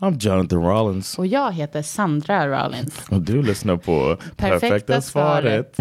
[0.00, 1.18] I'm Jonathan Rollins.
[1.18, 3.00] Och jag heter Sandra Rollins.
[3.10, 5.78] Och du lyssnar på Perfekta Perfekta svaret.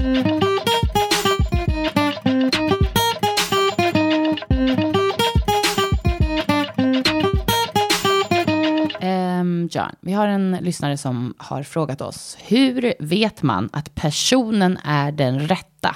[9.02, 12.38] Ehm, John, vi har en lyssnare som har frågat oss.
[12.42, 15.96] Hur vet man att personen är den rätta?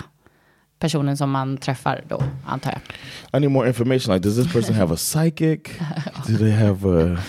[0.82, 2.82] Personen som man träffar då, antar jag.
[3.38, 4.14] I need more information.
[4.16, 5.60] Like, does this person have a psychic?
[6.28, 7.20] Do they have uh,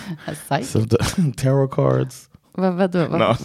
[0.49, 0.67] Psychic?
[1.15, 2.29] some tarot cards?
[2.55, 3.07] Vad, vadå?
[3.07, 3.19] Vad?
[3.19, 3.25] No,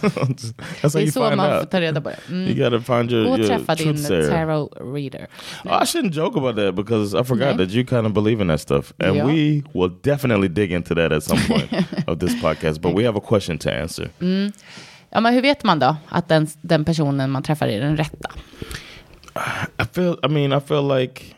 [0.81, 1.71] that's how you find man out.
[1.71, 2.19] ta reda på det.
[2.29, 2.47] Mm.
[2.47, 5.27] You gotta find your, Gå och träffa din tarot reader.
[5.65, 7.57] Oh, I shouldn't joke about that because I forgot Nej.
[7.57, 8.93] that you kind of believe in that stuff.
[9.03, 9.27] And Yeah.
[9.27, 11.71] we will definitely dig into that at some point
[12.07, 12.81] of this podcast.
[12.81, 14.09] But we have a question to answer.
[15.11, 18.29] Ja, men hur vet man då att den, den personen man träffar är den rätta?
[19.79, 21.35] I feel, I mean, I feel like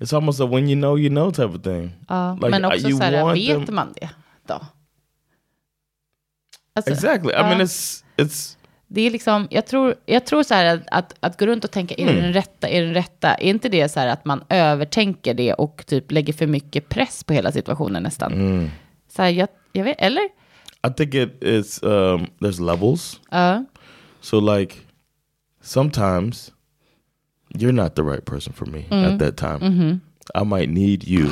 [0.00, 1.90] it's almost a when you know, you know type of thing.
[2.08, 4.08] Ja, Like, men uh, också så här, vet them- man det
[4.46, 4.60] då?
[6.74, 7.30] Alltså, Exactly.
[7.32, 8.56] I mean, it's, it's,
[8.88, 11.70] Det är liksom, jag tror, jag tror så här att, att, att gå runt och
[11.70, 12.22] tänka, är det Mm.
[12.24, 13.34] den rätta, är det den rätta?
[13.34, 17.24] Är inte det så här att man övertänker det och typ lägger för mycket press
[17.24, 18.32] på hela situationen nästan?
[18.32, 18.70] Mm.
[19.08, 20.22] Så här, jag, jag vet, eller?
[20.88, 23.20] I think it, it's, um, there's levels.
[23.30, 23.64] Ja.
[24.20, 24.74] So like
[25.62, 26.52] sometimes
[27.54, 29.04] you're not the right person for me Mm.
[29.04, 29.60] at that time.
[29.60, 29.98] Mm-hmm.
[30.34, 31.28] I might need you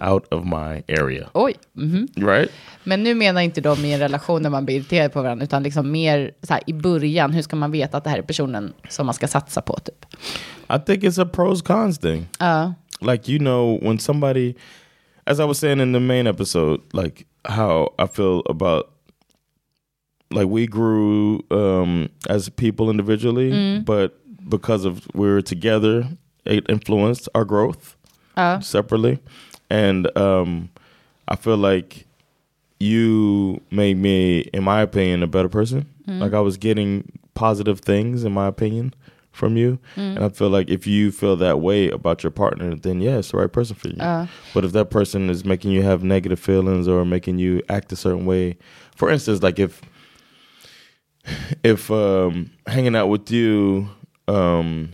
[0.00, 1.30] out of my area.
[1.34, 1.54] Oj.
[1.72, 2.06] mhm.
[2.16, 2.50] Right?
[2.84, 5.62] Men nu menar inte de i en relation när man blir irriterad på varandra, utan
[5.62, 8.72] liksom mer så här i början, hur ska man veta att det här är personen
[8.88, 10.06] som man ska satsa på typ?
[10.70, 12.26] I think it's a pros cons thing.
[12.38, 12.74] Ja.
[13.00, 14.54] Like you know when somebody
[15.24, 18.84] as I was saying in the main episode, like how I feel about
[20.30, 26.08] like we grew um as people individually, but because of we were together,
[26.44, 27.96] it influenced our growth.
[28.36, 28.60] Ja.
[28.60, 29.18] separately.
[29.70, 30.68] And um
[31.28, 32.06] i feel like
[32.78, 35.86] you made me in my opinion a better person.
[36.06, 37.02] Like i was getting
[37.34, 38.92] positive things in my opinion
[39.32, 39.78] from you.
[39.96, 43.30] And i feel like if you feel that way about your partner then yeah it's
[43.32, 43.96] the right person for you.
[44.54, 47.96] But if that person is making you have negative feelings or making you act a
[47.96, 48.56] certain way
[48.94, 49.80] for instance like if
[51.62, 53.86] if um hanging out with you
[54.28, 54.88] um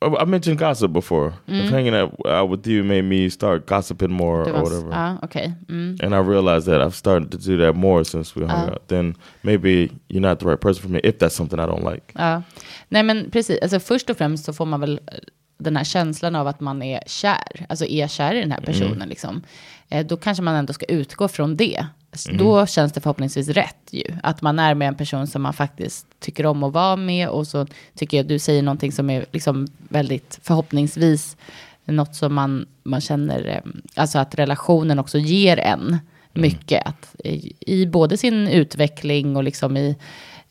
[0.00, 1.32] I mentioned gossip before.
[1.48, 4.90] If hanging out, out with you made me start gossiping more Det or whatever.
[4.92, 5.52] ja, okej.
[5.68, 5.96] Mm.
[6.02, 8.88] And I realized that I've started to do that more since we hung out.
[8.88, 12.12] Then maybe you're not the right person for me if that's something I don't like.
[12.14, 12.42] Ja.
[12.88, 13.58] Nej, men precis.
[13.62, 15.18] Alltså, först och främst så får man väl eh,
[15.58, 19.08] den här känslan av att man är kär, alltså är kär i den här personen.
[19.08, 19.42] Liksom.
[19.88, 21.86] Eh, då kanske man ändå ska utgå från det.
[22.12, 24.04] S- Då känns det förhoppningsvis rätt ju.
[24.22, 27.28] Att man är med en person som man faktiskt tycker om att vara med.
[27.28, 31.36] Och så tycker jag att du säger någonting som är liksom väldigt förhoppningsvis
[31.84, 35.98] något som man, man känner, eh, alltså att relationen också ger en
[36.32, 36.86] mycket.
[36.86, 39.96] Att, i, I både sin utveckling och liksom i,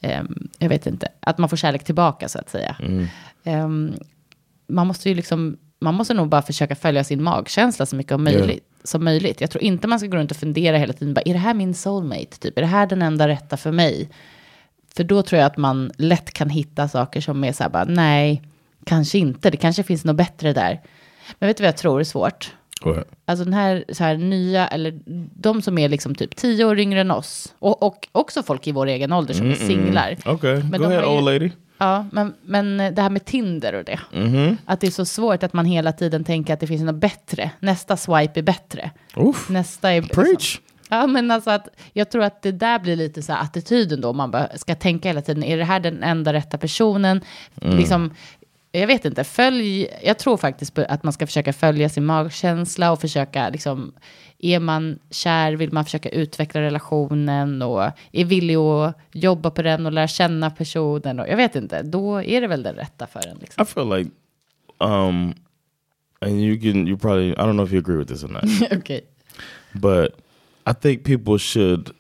[0.01, 2.75] ehm, jag vet inte, att man får kärlek tillbaka så att säga.
[3.43, 3.93] Ehm,
[4.67, 8.23] man måste ju liksom, man måste nog bara försöka följa sin magkänsla så mycket som
[8.23, 8.63] möjligt.
[8.87, 9.41] Som möjligt.
[9.41, 11.53] Jag tror inte man ska gå runt och fundera hela tiden, bara, är det här
[11.53, 12.39] min soulmate?
[12.39, 12.57] Typ?
[12.57, 14.09] Är det här den enda rätta för mig?
[14.95, 17.83] För då tror jag att man lätt kan hitta saker som är så här, bara,
[17.83, 18.41] nej,
[18.85, 20.81] kanske inte, det kanske finns något bättre där.
[21.39, 22.53] Men vet du vad jag tror är svårt?
[23.25, 24.99] Alltså den här, så här nya, eller
[25.41, 27.53] de som är liksom typ tio år yngre än oss.
[27.59, 30.17] Och, och också folk i vår egen ålder som är singlar.
[30.25, 31.49] Okay, Men go ahead, ju- old lady.
[31.77, 33.99] Ja, men, men det här med Tinder och det.
[34.13, 34.57] Mm-hmm.
[34.65, 37.51] Att det är så svårt att man hela tiden tänker att det finns något bättre.
[37.59, 38.91] Nästa swipe är bättre.
[39.15, 39.49] Oof.
[39.49, 40.01] Nästa är...
[40.01, 40.59] Preach.
[40.89, 44.13] Ja, men alltså att jag tror att det där blir lite så här attityden då.
[44.13, 47.21] Man ska tänka hela tiden, är det här den enda rätta personen?
[47.55, 48.13] Liksom,
[48.79, 52.91] jag vet inte, följ, jag tror faktiskt på att man ska försöka följa sin magkänsla
[52.91, 53.93] och försöka, liksom,
[54.39, 59.85] är man kär, vill man försöka utveckla relationen och är villig att jobba på den
[59.85, 63.27] och lära känna personen och jag vet inte, då är det väl den rätta för
[63.27, 63.37] en.
[63.37, 63.63] Liksom.
[63.63, 64.11] I feel like,
[64.77, 65.33] um,
[66.19, 68.71] and you can, you probably, I don't know if you agree with this or not.
[68.71, 69.01] Okej.
[69.73, 70.19] but
[70.65, 71.91] I think people should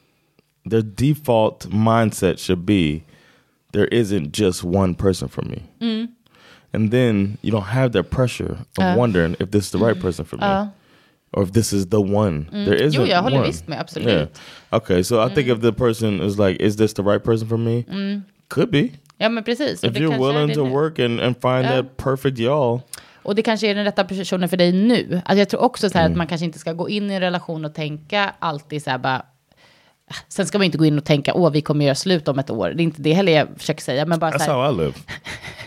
[0.65, 3.03] their default mindset should be
[3.71, 5.63] there isn't just one person for me.
[6.73, 10.25] And then you don't have that pressure of wondering if this is the right person
[10.25, 10.67] for me.
[11.33, 12.45] or if this is the one.
[12.51, 13.47] There isn't Jo, jag håller one.
[13.47, 14.07] visst med, absolut.
[14.07, 14.27] Yeah.
[14.69, 15.35] Okay, so I Mm.
[15.35, 17.83] think if the person is like, is this the right person for me?
[18.47, 18.89] Could be.
[19.17, 19.83] Ja, men precis.
[19.83, 21.75] If det you're willing to work and, and find Yeah.
[21.75, 22.81] that perfect y'all.
[23.23, 25.21] Och det kanske är den rätta personen för dig nu.
[25.25, 26.11] Alltså jag tror också så Mm.
[26.11, 28.97] att man kanske inte ska gå in i en relation och tänka alltid så här
[28.97, 29.21] bara.
[30.27, 32.49] Sen ska man inte gå in och tänka, åh, vi kommer göra slut om ett
[32.49, 32.69] år.
[32.75, 34.05] Det är inte det heller jag försöker säga.
[34.05, 34.93] Men bara så That's här, how I live.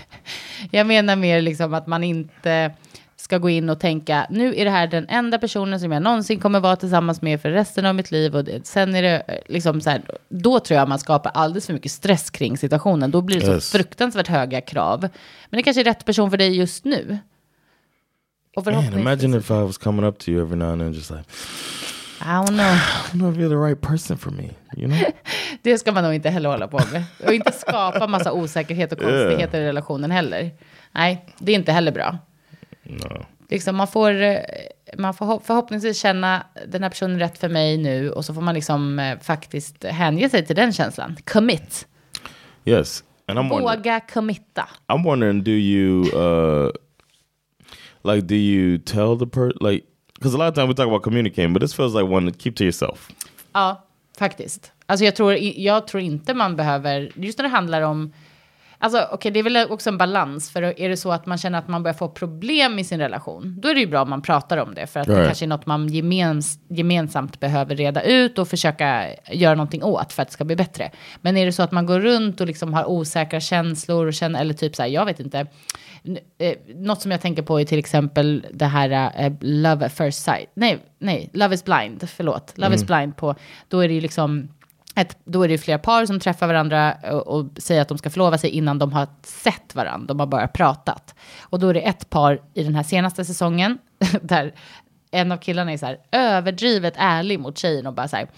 [0.70, 2.72] jag menar mer liksom att man inte
[3.16, 6.40] ska gå in och tänka, nu är det här den enda personen som jag någonsin
[6.40, 8.36] kommer vara tillsammans med för resten av mitt liv.
[8.36, 11.66] Och det, sen är det eh, liksom så här, då tror jag man skapar alldeles
[11.66, 13.10] för mycket stress kring situationen.
[13.10, 13.66] Då blir det Yes.
[13.68, 15.00] så fruktansvärt höga krav.
[15.50, 17.18] Men det kanske är rätt person för dig just nu.
[18.56, 21.10] Och Man, imagine if I was coming up to you every now and then, just
[21.10, 21.24] like,
[22.20, 22.60] I don't know.
[22.64, 24.50] I don't know if you're the right person for me.
[24.76, 24.98] You know?
[25.62, 27.04] Det ska man nog inte heller hålla på med.
[27.26, 30.50] Och inte skapa massa osäkerhet och konstigheter i relationen heller.
[30.92, 32.18] Nej, det är inte heller bra.
[32.82, 33.26] no.
[33.48, 34.36] Liksom man får, eh,
[34.98, 38.10] man får hopp- förhoppningsvis känna den här personen rätt för mig nu.
[38.10, 41.16] Och så får man liksom eh, faktiskt hänge sig till den känslan.
[41.24, 41.86] Commit.
[42.64, 43.04] Yes.
[43.26, 44.68] And I'm Våga committa.
[44.88, 46.70] I'm wondering, do you uh
[48.02, 51.02] like do you tell the person like because a lot of times we talk about
[51.02, 53.08] communicating, but this feels like one to keep to yourself.
[53.52, 53.84] Ja,
[54.18, 54.72] faktiskt.
[54.90, 58.12] Alltså jag tror, jag tror inte man behöver, just när det handlar om,
[58.78, 61.58] alltså okej det är väl också en balans, för är det så att man känner
[61.58, 64.22] att man börjar få problem i sin relation, då är det ju bra om man
[64.22, 65.26] pratar om det, för att det Right.
[65.26, 70.22] kanske är något man gemens, gemensamt behöver reda ut och försöka göra någonting åt för
[70.22, 70.90] att det ska bli bättre.
[71.20, 74.40] Men är det så att man går runt och liksom har osäkra känslor och känner,
[74.40, 75.46] eller typ så här, jag vet inte,
[76.38, 80.24] eh, något som jag tänker på är till exempel det här eh, Love at first
[80.24, 80.50] sight.
[80.54, 82.52] Nej, nej, Love is blind, förlåt.
[82.56, 83.34] Love is blind på,
[83.68, 84.48] då är det ju liksom,
[85.00, 88.10] ett, då är det flera par som träffar varandra och, och säger att de ska
[88.10, 91.14] förlova sig innan de har sett varandra, de har bara pratat.
[91.40, 93.78] Och då är det ett par i den här senaste säsongen,
[94.22, 94.54] där
[95.10, 98.28] en av killarna är så här överdrivet ärlig mot tjejen och bara så här,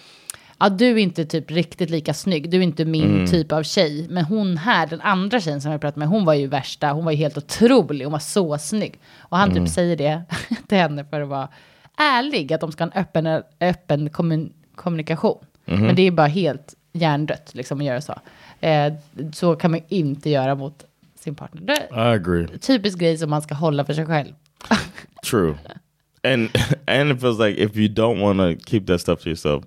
[0.59, 4.07] ja du är inte typ riktigt lika snygg, du är inte min typ av tjej.
[4.09, 7.05] Men hon här, den andra tjejen som jag pratade med, hon var ju värsta, hon
[7.05, 8.99] var ju helt otrolig, hon var så snygg.
[9.17, 10.23] Och han typ säger det
[10.67, 11.49] till henne för att vara
[11.97, 15.45] ärlig, att de ska ha en öppen, öppen kommun, kommunikation.
[15.65, 18.13] Men det är bara helt hjärndött liksom att göra så.
[18.61, 18.93] Eh,
[19.33, 20.83] så kan man inte göra mot
[21.19, 21.61] sin partner.
[21.61, 22.47] Det är I agree.
[22.61, 24.33] typisk grej som man ska hålla för sig själv.
[25.29, 25.55] True.
[26.23, 26.49] And
[26.87, 29.63] and it feels like if you don't want to keep that stuff to yourself,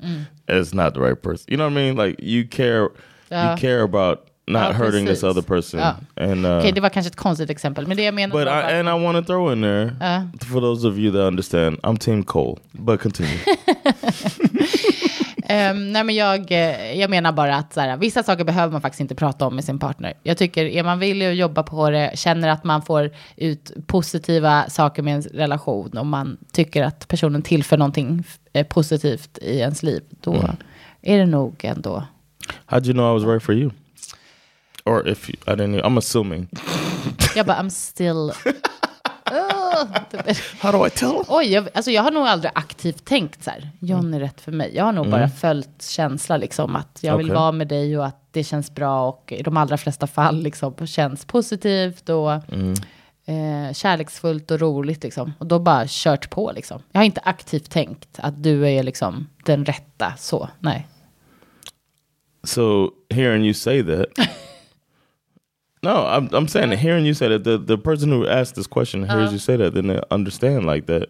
[0.46, 1.44] it's not the right person.
[1.48, 2.08] You know what I mean?
[2.08, 2.88] Like you care,
[3.28, 3.50] Ja.
[3.50, 4.18] you care about
[4.48, 5.24] not Ja, hurting this precis.
[5.24, 5.80] other person.
[5.80, 5.94] Ja.
[6.16, 8.44] And uh, Okej, det var kanske ett konstigt exempel, men det jag menar but I,
[8.44, 9.90] bara- and I want to throw in there
[10.52, 12.56] for those of you that understand, I'm Team Cole.
[12.72, 13.38] But continue.
[15.48, 18.80] Ehm, nej, men jag, eh, jag menar bara att så här, vissa saker behöver man
[18.80, 20.14] faktiskt inte prata om med sin partner.
[20.22, 24.64] Jag tycker, är man villig att jobba på det, känner att man får ut positiva
[24.68, 29.82] saker med en relation, och man tycker att personen tillför någonting eh, positivt i ens
[29.82, 30.54] liv, då
[31.02, 32.04] är det nog ändå...
[32.68, 33.70] How'd you know I was right for you?
[34.84, 36.48] Or if you, I didn't, I'm assuming.
[37.36, 38.32] Jag bara, I'm still...
[40.60, 41.24] How him?
[41.28, 44.52] Oj, jag, alltså jag har nog aldrig aktivt tänkt så här, John är rätt för
[44.52, 44.72] mig.
[44.74, 47.36] Jag har nog bara följt känsla liksom att jag vill Okej.
[47.36, 50.86] vara med dig och att det känns bra och i de allra flesta fall liksom
[50.86, 55.32] känns positivt och eh, kärleksfullt och roligt liksom.
[55.38, 56.82] Och då bara kört på liksom.
[56.92, 60.86] Jag har inte aktivt tänkt att du är liksom den rätta så, nej.
[62.44, 64.06] So hearing you say that,
[65.86, 68.66] no, I'm I'm saying that hearing you say that the the person who asked this
[68.66, 71.04] question hears you say that, then they understand like that.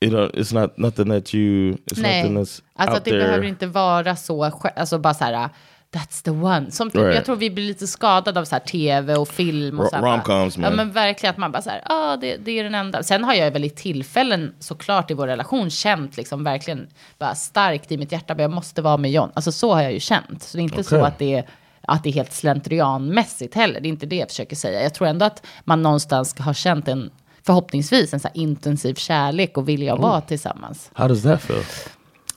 [0.00, 1.72] You know, it's not nothing that you.
[1.86, 3.22] It's Nej, nothing that's alltså out att det there.
[3.24, 4.44] behöver inte vara så,
[4.76, 5.48] alltså bara så här,
[5.92, 6.70] that's the one.
[6.70, 7.14] Som typ, Right.
[7.14, 9.96] jag tror vi blir lite skadade av så här tv och film och Ro- så
[9.96, 10.76] här, romcoms, Ja man.
[10.76, 13.02] men verkligen att man bara så här, ja det, det är den enda.
[13.02, 16.86] Sen har jag väl i tillfällen såklart i vår relation känt liksom verkligen
[17.18, 19.30] bara starkt i mitt hjärta, men jag måste vara med John.
[19.34, 20.42] Alltså så har jag ju känt.
[20.42, 21.06] Så det är inte så Okej.
[21.08, 21.46] att det är
[21.86, 23.80] att det är helt slentrianmässigt heller.
[23.80, 24.82] Det är inte det jag försöker säga.
[24.82, 27.10] Jag tror ändå att man någonstans ska ha känt en,
[27.46, 30.90] förhoppningsvis, en så intensiv kärlek och vilja att vara tillsammans.
[30.94, 31.62] How does that feel?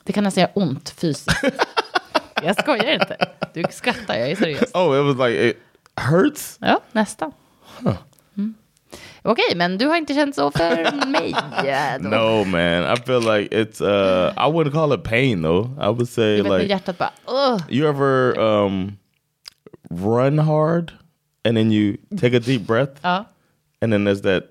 [0.04, 1.42] Det kan nästan göra ont fysiskt.
[2.42, 3.16] jag skojar inte.
[3.54, 4.70] Du skrattar, jag är seriös.
[4.74, 5.56] Oh, it was like it
[6.10, 6.56] hurts.
[6.60, 7.32] Ja, nästan.
[8.36, 8.54] Mm.
[9.22, 11.34] Okej, men du har inte känt så för mig.
[12.00, 12.08] då.
[12.08, 12.92] No, man.
[12.92, 13.82] I feel like it's.
[13.82, 15.66] uh I wouldn't call it pain though.
[15.80, 17.62] I would say like hjärtat bara, Ugh.
[17.68, 18.96] you ever um
[19.90, 20.92] run hard
[21.44, 23.18] and then you take a deep breath Ja.
[23.20, 23.24] Uh.
[23.82, 24.42] and then there's that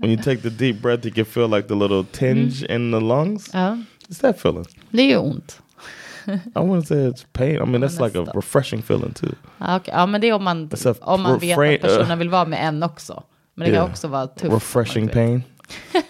[0.00, 2.72] when you take the deep breath you can feel like the little tinge mm-hmm.
[2.72, 3.50] in the lungs.
[3.54, 3.76] ja,
[4.10, 4.66] It's that feeling.
[4.92, 5.60] det er är ju ont.
[6.28, 7.56] I wouldn't say it's pain.
[7.56, 9.34] I mean that's like a refreshing feeling too.
[9.58, 9.94] Ja, okej.
[9.94, 12.18] ja, men det är om man, It's a om man vet refrain- att uh, personen
[12.18, 13.22] vill vara med en också.
[13.54, 13.84] Men det Yeah.
[13.84, 14.54] kan också vara tufft.
[14.54, 15.42] Refreshing man inte vet.
[15.92, 16.02] pain.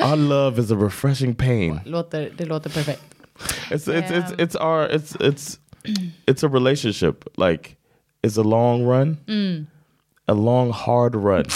[0.10, 1.80] Our love is a refreshing pain.
[1.84, 3.02] Låter, det låter perfekt.
[3.70, 5.58] It's it's it's it's our it's it's
[6.26, 7.24] it's a relationship.
[7.36, 7.76] Like
[8.26, 9.16] it's a long run,
[10.26, 11.44] a long hard run.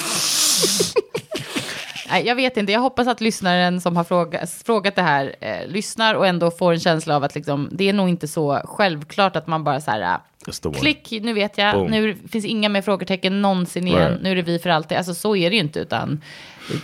[2.10, 5.66] Nej, jag vet inte, jag hoppas att lyssnaren som har frågat, frågat det här eh,
[5.68, 9.36] lyssnar och ändå får en känsla av att liksom, det är nog inte så självklart
[9.36, 10.18] att man bara så här,
[10.64, 10.74] one.
[10.78, 11.90] klick, nu vet jag, Boom.
[11.90, 14.22] nu finns inga mer frågetecken någonsin igen, Right.
[14.22, 14.98] nu är det vi för alltid.
[14.98, 16.20] Alltså så är det ju inte, utan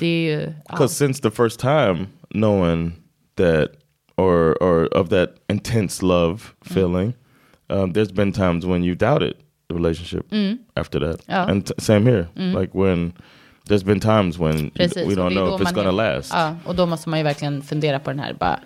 [0.00, 0.40] det är ju...
[0.40, 0.52] Ja.
[0.70, 2.92] Because since the first time knowing
[3.36, 3.68] that
[4.16, 6.38] or or of that intense love
[6.70, 7.12] feeling,
[7.72, 9.34] um, there's been times when you doubted
[9.68, 10.26] the relationship
[10.74, 11.20] after that.
[11.26, 11.44] Ja.
[11.50, 12.26] And t- same here.
[12.34, 13.12] Like when
[13.68, 16.32] there's been times when Precis, we don't know if it's gonna last.
[16.32, 18.60] Ja, och då måste man ju verkligen fundera på den här bara,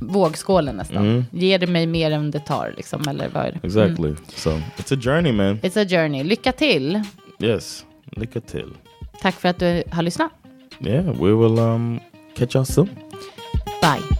[0.00, 0.96] vågskålen nästan.
[0.96, 1.24] Mm.
[1.30, 3.66] Ger det mig mer än det tar, liksom, eller vad är det?
[3.66, 4.14] Exactly.
[4.34, 5.58] So it's a journey, man.
[5.58, 6.24] It's a journey.
[6.24, 7.02] Lycka till.
[7.42, 7.86] Yes.
[8.16, 8.72] Lycka till.
[9.20, 10.32] Tack för att du har lyssnat.
[10.80, 12.00] Yeah, we will um
[12.36, 12.88] catch y'all soon.
[13.82, 14.19] Bye.